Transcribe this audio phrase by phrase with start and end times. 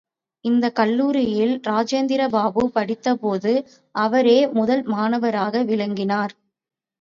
[0.45, 3.53] இந்தக் கல்லூரியில் ராஜேந்திர பாபு படித்த போது,
[3.95, 6.35] அவரே முதல் மாணவராக விளங்கினார்.